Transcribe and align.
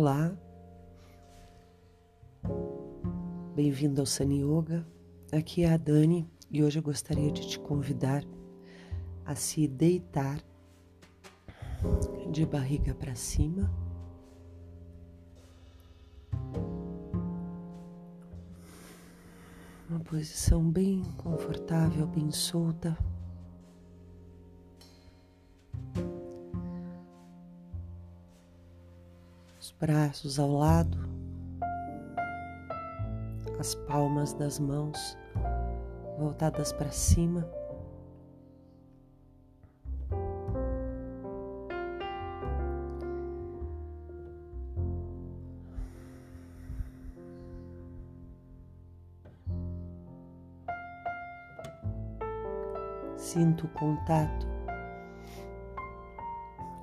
Olá, 0.00 0.32
bem-vindo 3.56 4.00
ao 4.00 4.06
Sani 4.06 4.44
Yoga. 4.44 4.86
Aqui 5.32 5.64
é 5.64 5.72
a 5.72 5.76
Dani 5.76 6.30
e 6.48 6.62
hoje 6.62 6.78
eu 6.78 6.82
gostaria 6.84 7.32
de 7.32 7.48
te 7.48 7.58
convidar 7.58 8.22
a 9.24 9.34
se 9.34 9.66
deitar 9.66 10.40
de 12.30 12.46
barriga 12.46 12.94
para 12.94 13.16
cima. 13.16 13.68
Uma 19.90 19.98
posição 20.04 20.62
bem 20.62 21.02
confortável, 21.16 22.06
bem 22.06 22.30
solta. 22.30 22.96
Braços 29.80 30.40
ao 30.40 30.50
lado, 30.50 30.98
as 33.60 33.74
palmas 33.74 34.32
das 34.34 34.58
mãos 34.58 35.16
voltadas 36.18 36.72
para 36.72 36.90
cima. 36.90 37.48
Sinto 53.16 53.66
o 53.66 53.68
contato 53.68 54.46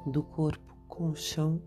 do 0.06 0.24
corpo 0.24 0.76
com 0.88 1.10
o 1.10 1.16
chão 1.16 1.60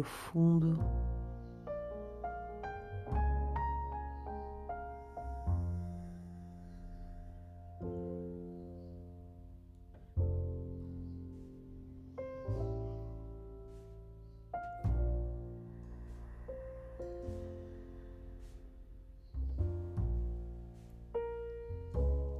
profundo. 0.00 0.78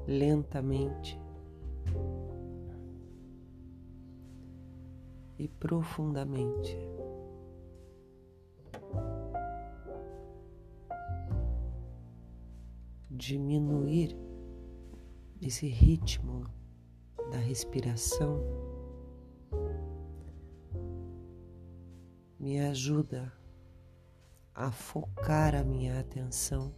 lentamente 0.06 1.16
e 5.38 5.48
profundamente. 5.48 7.00
Diminuir 13.31 14.17
esse 15.41 15.69
ritmo 15.69 16.50
da 17.31 17.39
respiração 17.39 18.42
me 22.41 22.59
ajuda 22.59 23.32
a 24.53 24.72
focar 24.72 25.54
a 25.54 25.62
minha 25.62 26.00
atenção 26.00 26.75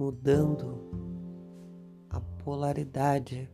mudando 0.00 0.80
a 2.08 2.18
polaridade. 2.42 3.50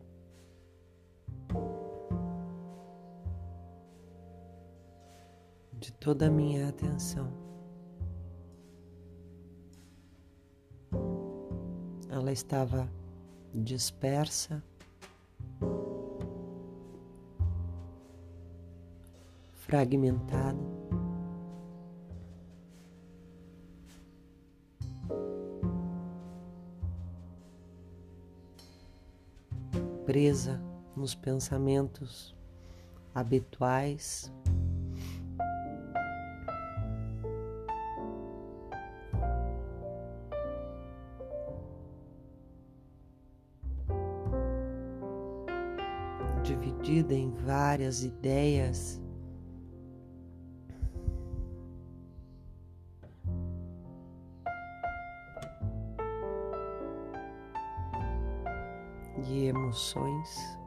De 5.73 5.91
toda 5.91 6.27
a 6.27 6.31
minha 6.31 6.69
atenção, 6.69 7.33
ela 12.09 12.31
estava 12.31 12.89
dispersa, 13.53 14.63
fragmentada. 19.51 20.76
Presa 30.17 30.59
nos 30.95 31.13
pensamentos 31.13 32.35
habituais. 33.13 34.33
Dividida 46.41 47.13
em 47.13 47.29
várias 47.29 48.03
ideias 48.03 48.99
emoções. 59.67 60.57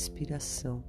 Respiração. 0.00 0.82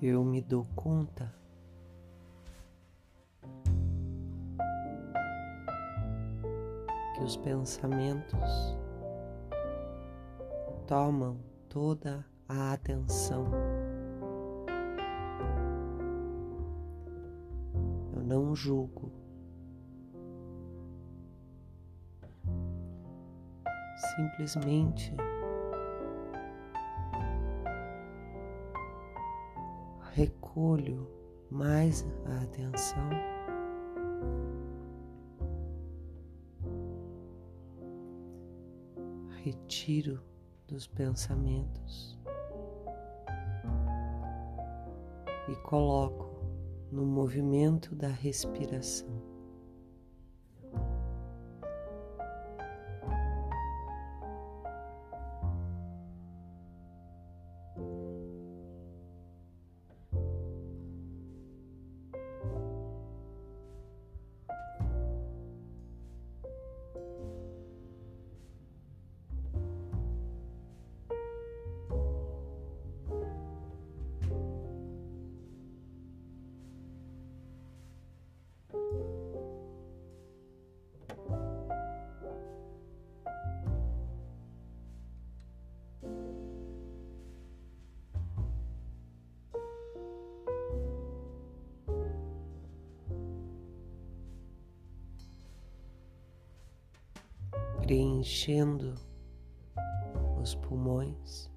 Eu 0.00 0.24
me 0.24 0.40
dou 0.40 0.64
conta 0.76 1.34
que 7.14 7.24
os 7.24 7.36
pensamentos 7.36 8.76
tomam 10.86 11.36
toda 11.68 12.24
a 12.48 12.72
atenção. 12.72 13.46
Eu 18.14 18.22
não 18.22 18.54
julgo. 18.54 19.10
Simplesmente 24.16 25.12
recolho 30.18 31.06
mais 31.48 32.04
a 32.26 32.42
atenção. 32.42 33.08
Retiro 39.44 40.20
dos 40.66 40.88
pensamentos 40.88 42.18
e 45.48 45.54
coloco 45.62 46.28
no 46.90 47.06
movimento 47.06 47.94
da 47.94 48.08
respiração. 48.08 49.17
Preenchendo 97.88 98.94
os 100.42 100.54
pulmões. 100.56 101.50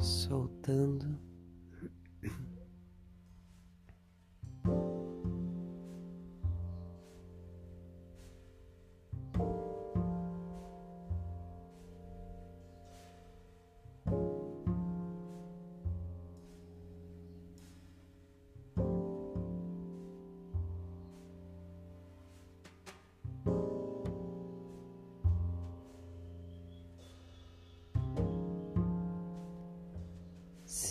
Soltando. 0.00 1.16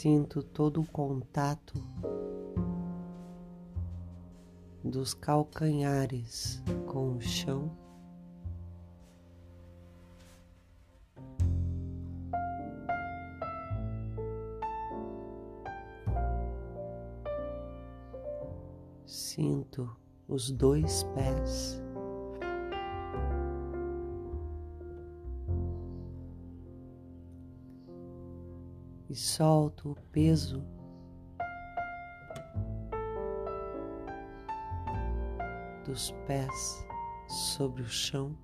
Sinto 0.04 0.44
todo 0.44 0.82
o 0.82 0.86
contato 0.86 1.76
dos 4.84 5.14
calcanhares 5.14 6.62
com 6.86 7.16
o 7.16 7.22
chão. 7.22 7.72
Sinto 19.06 19.90
os 20.28 20.52
dois 20.52 21.04
pés. 21.16 21.83
E 29.14 29.16
solto 29.16 29.92
o 29.92 29.96
peso 30.12 30.66
dos 35.86 36.10
pés 36.26 36.88
sobre 37.54 37.84
o 37.84 37.88
chão. 37.88 38.36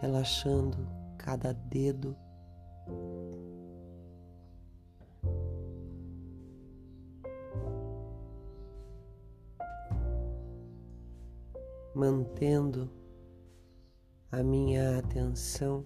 Relaxando 0.00 0.78
cada 1.18 1.52
dedo. 1.52 2.16
Mantendo 11.94 12.90
a 14.32 14.42
minha 14.42 14.98
atenção 14.98 15.84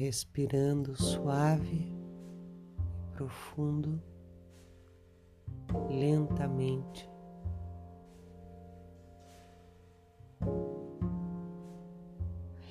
respirando 0.00 0.96
suave, 0.96 1.94
profundo, 3.12 4.02
lentamente. 5.90 7.06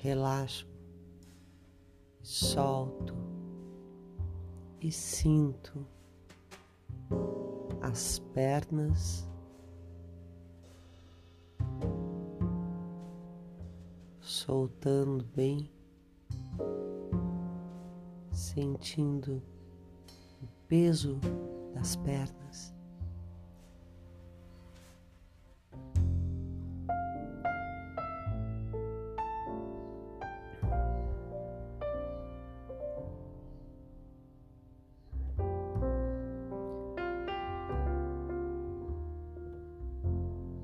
Relaxo, 0.02 0.66
solto 2.20 3.14
e 4.80 4.90
sinto 4.90 5.86
as 7.80 8.18
pernas. 8.34 9.24
Soltando 14.20 15.24
bem 15.24 15.70
sentindo 18.54 19.40
peso 20.66 21.20
das 21.72 21.94
pernas. 21.94 22.74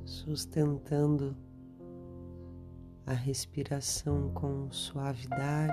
Sustentando 0.05 1.37
a 3.07 3.13
respiração 3.13 4.33
com 4.33 4.71
suavidade. 4.73 5.73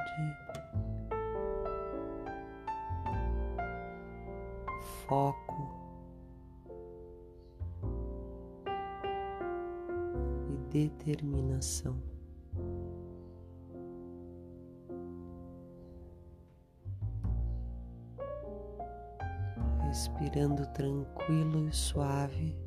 Foco 5.08 5.70
e 10.50 10.58
determinação. 10.72 12.02
Respirando 19.88 20.66
tranquilo 20.68 21.68
e 21.68 21.74
suave. 21.74 22.63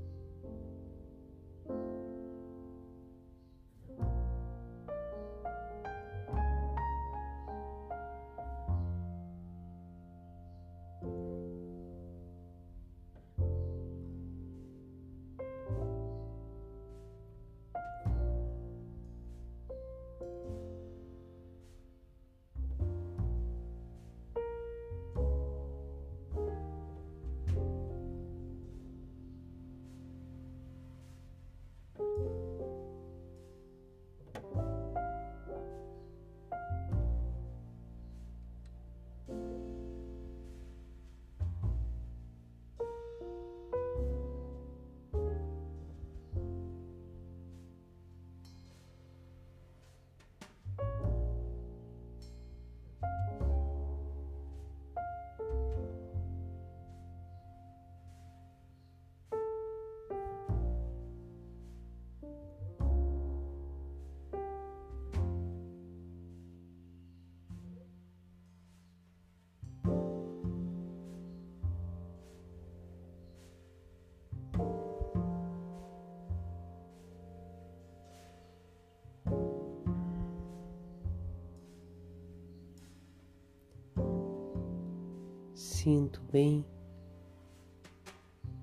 Sinto 85.86 86.20
bem 86.32 86.66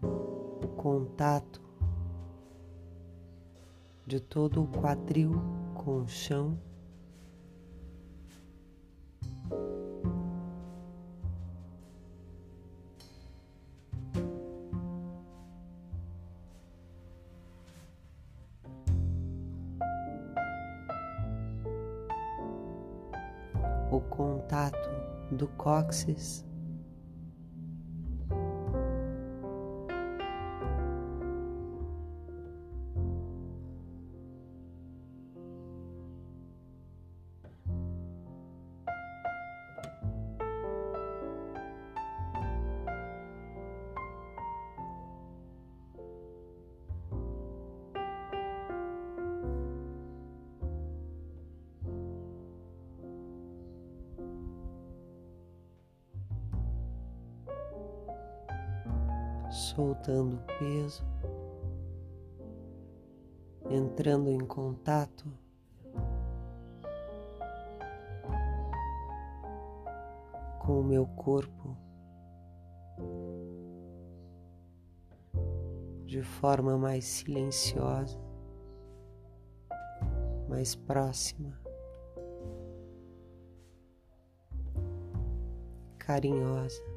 o 0.01 0.67
contato 0.75 1.61
de 4.05 4.19
todo 4.19 4.61
o 4.61 4.67
quadril 4.67 5.31
com 5.73 6.01
o 6.01 6.07
chão. 6.09 6.59
O 23.89 24.01
contato 24.01 24.89
do 25.31 25.47
cóccix 25.47 26.43
soltando 60.03 60.35
o 60.35 60.57
peso, 60.59 61.05
entrando 63.69 64.29
em 64.29 64.39
contato 64.39 65.25
com 70.59 70.81
o 70.81 70.83
meu 70.83 71.05
corpo 71.07 71.77
de 76.05 76.21
forma 76.21 76.77
mais 76.77 77.05
silenciosa, 77.05 78.19
mais 80.49 80.75
próxima, 80.75 81.57
carinhosa. 85.97 86.92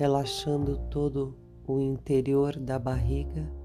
Relaxando 0.00 0.78
todo 0.88 1.36
o 1.66 1.78
interior 1.78 2.58
da 2.58 2.78
barriga. 2.78 3.59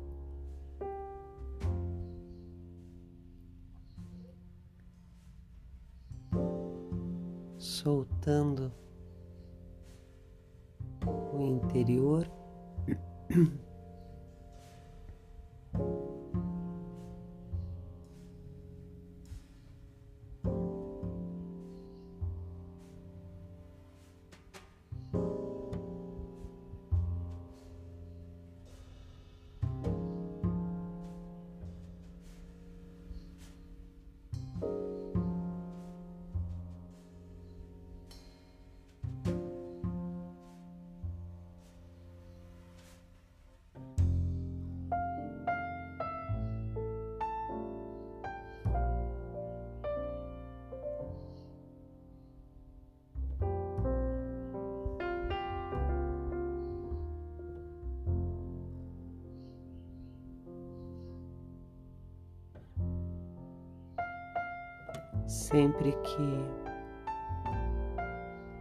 Sempre 65.46 65.92
que 65.92 66.24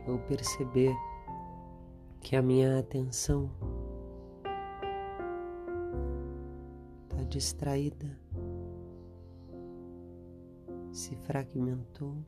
eu 0.07 0.19
perceber 0.29 0.95
que 2.21 2.37
a 2.37 2.43
minha 2.43 2.79
atenção 2.79 3.51
está 7.09 7.23
distraída, 7.23 8.21
se 10.93 11.17
fragmentou. 11.17 12.19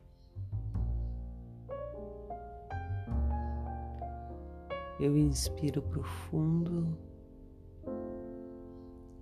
Eu 4.99 5.19
inspiro 5.19 5.83
profundo, 5.83 6.97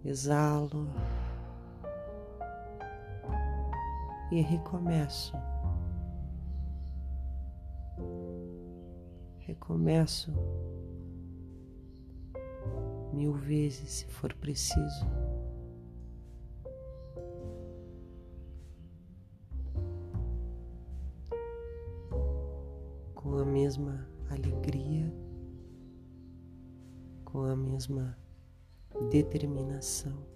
exalo 0.04 0.86
e 4.30 4.40
recomeço. 4.40 5.36
Recomeço 9.38 10.32
mil 13.12 13.34
vezes 13.34 13.90
se 13.90 14.06
for 14.06 14.34
preciso. 14.34 15.06
Com 23.14 23.38
a 23.38 23.44
mesma 23.44 24.06
alegria, 24.30 25.12
com 27.24 27.42
a 27.42 27.56
mesma 27.56 28.18
determinação. 29.10 30.33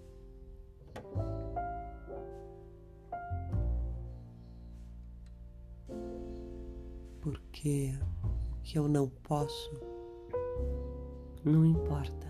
Que 8.69 8.77
eu 8.77 8.87
não 8.87 9.09
posso 9.09 9.71
não 11.43 11.65
importa. 11.65 12.27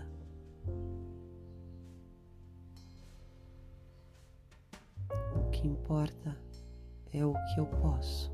O 5.36 5.50
que 5.50 5.68
importa 5.68 6.34
é 7.12 7.22
o 7.26 7.34
que 7.34 7.60
eu 7.60 7.66
posso. 7.66 8.32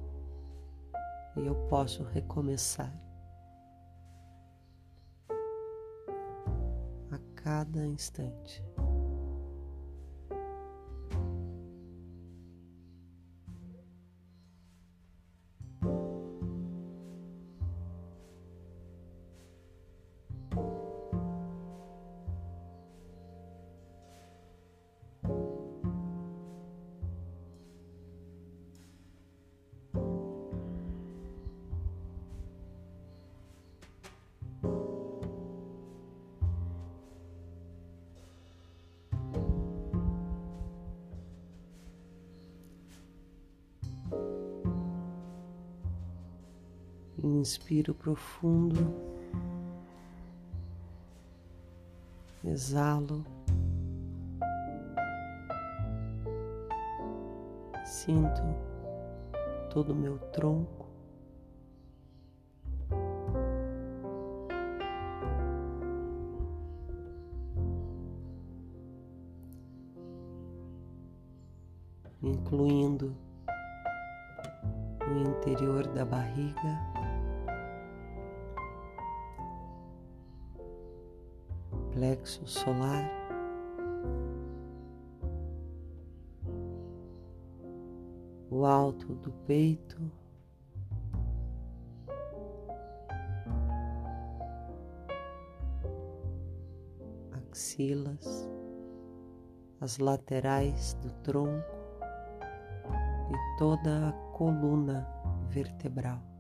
E 1.37 1.45
eu 1.45 1.57
posso 1.67 2.05
recomeçar. 2.05 2.95
A 7.11 7.19
cada 7.35 7.85
instante. 7.85 8.63
Inspiro 47.27 47.93
profundo, 47.93 48.95
exalo, 52.45 53.25
sinto 57.85 58.43
todo 59.71 59.93
o 59.93 59.97
meu 59.97 60.19
tronco. 60.19 60.86
Axilas, 97.57 98.47
as 99.81 99.97
laterais 99.97 100.93
do 101.01 101.11
tronco 101.23 101.65
e 103.33 103.59
toda 103.59 104.11
a 104.11 104.13
coluna 104.37 105.09
vertebral. 105.49 106.36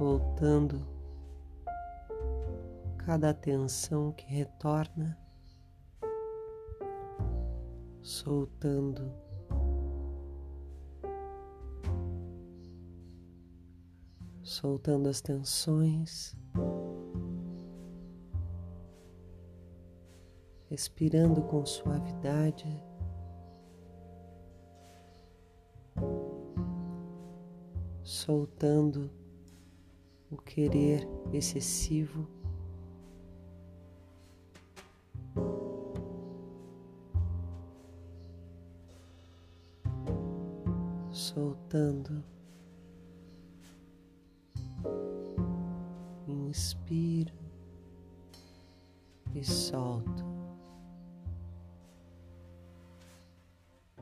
Soltando 0.00 0.80
cada 2.96 3.28
atenção 3.28 4.12
que 4.12 4.24
retorna, 4.24 5.18
soltando 8.00 9.12
soltando 14.42 15.06
as 15.06 15.20
tensões, 15.20 16.34
respirando 20.70 21.42
com 21.42 21.66
suavidade. 21.66 22.82
Soltando 28.02 29.19
o 30.30 30.36
querer 30.36 31.06
excessivo. 31.32 32.26
Soltando, 41.12 42.24
inspiro 46.26 47.34
e 49.34 49.44
solto, 49.44 50.24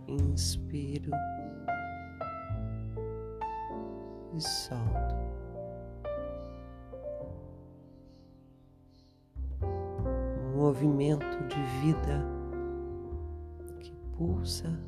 inspiro 0.06 1.10
e 4.34 4.40
solto. 4.40 5.27
movimento 10.78 11.26
de 11.48 11.60
vida 11.80 12.24
que 13.80 13.92
pulsa 14.16 14.78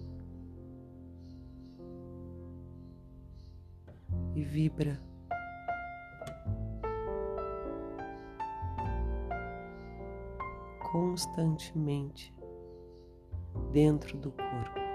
e 4.36 4.44
vibra. 4.44 5.00
Constantemente 10.92 12.32
dentro 13.72 14.16
do 14.16 14.30
corpo. 14.30 14.89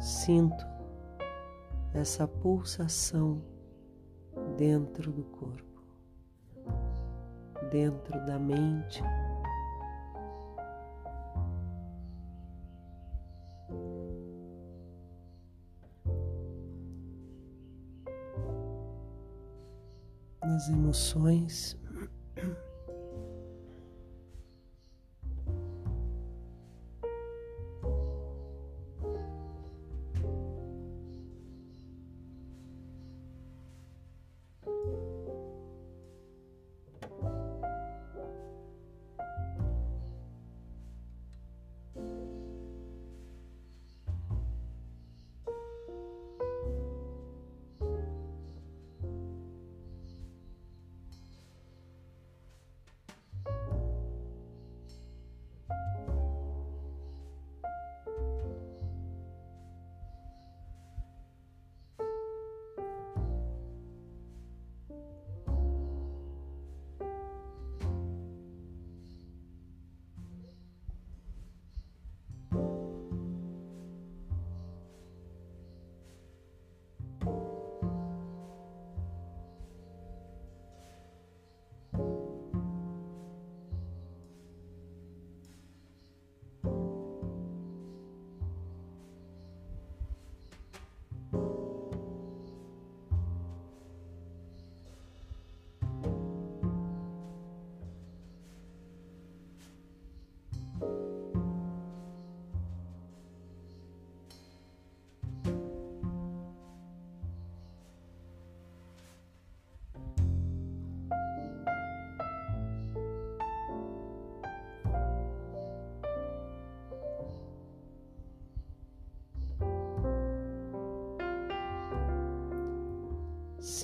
Sinto 0.00 0.64
essa 1.92 2.28
pulsação 2.28 3.42
dentro 4.56 5.10
do 5.10 5.24
corpo, 5.24 5.82
dentro 7.70 8.12
da 8.24 8.38
mente. 8.38 9.02
Nas 20.42 20.68
emoções. 20.68 21.76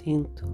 Sinto. 0.05 0.45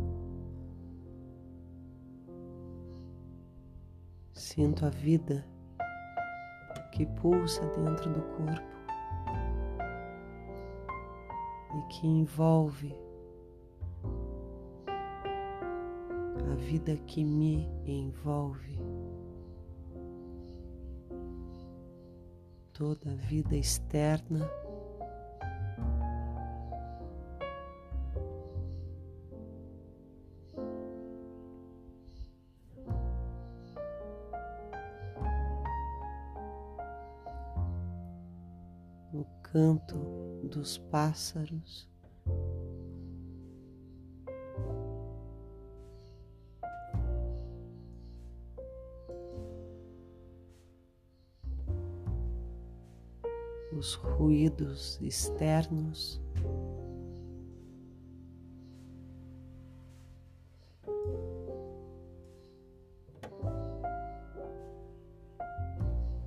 Sinto 4.33 4.87
a 4.87 4.91
vida 4.91 5.45
que 6.93 7.05
pulsa 7.05 7.67
dentro 7.71 8.13
do 8.13 8.23
corpo 8.37 8.77
e 11.77 11.83
que 11.89 12.07
envolve 12.07 12.95
a 16.53 16.55
vida 16.55 16.97
que 16.99 17.25
me 17.25 17.69
envolve. 17.85 18.79
Toda 22.73 23.11
a 23.11 23.17
vida 23.17 23.57
externa 23.57 24.49
dos 40.61 40.77
pássaros. 40.77 41.89
Os 53.73 53.95
ruídos 53.95 55.01
externos. 55.01 56.21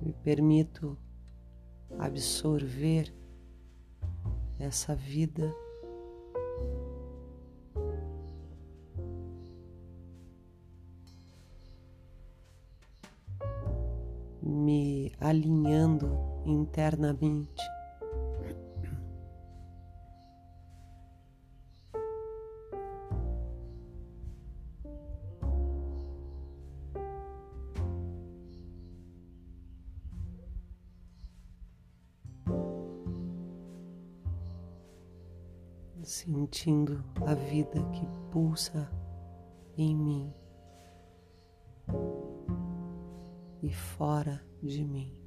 Me 0.02 0.12
permito 0.24 0.98
absorver 2.00 3.14
essa 4.58 4.94
vida. 4.94 5.54
Me 14.42 15.12
alinhando 15.20 16.18
internamente. 16.44 17.73
Vida 37.54 37.80
que 37.92 38.04
pulsa 38.32 38.90
em 39.76 39.94
mim 39.94 40.34
e 43.62 43.72
fora 43.72 44.44
de 44.60 44.84
mim. 44.84 45.23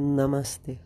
नमस्ते। 0.00 0.76